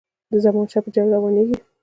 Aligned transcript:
د 0.31 0.33
زمانشاه 0.43 0.83
په 0.83 0.89
جنګ 0.95 1.07
روانیږي. 1.15 1.57